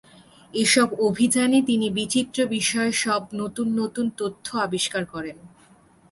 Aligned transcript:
এসব 0.53 0.87
অভিযানে 0.99 1.59
তিনি 1.61 1.87
বিচিত্র 1.89 2.37
বিষয়ে 2.47 2.91
সব 3.03 3.21
নতুন 3.33 3.67
নতুন 3.79 4.05
তথ্য 4.17 4.47
আবিষ্কার 4.57 5.03
করেন। 5.05 5.37